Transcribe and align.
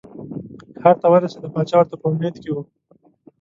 ښار 0.81 0.95
ته 1.01 1.07
ورسېده 1.11 1.49
پاچا 1.53 1.75
ورته 1.77 1.95
په 2.01 2.05
امید 2.11 2.35
کې 2.43 2.49
و. 2.53 2.57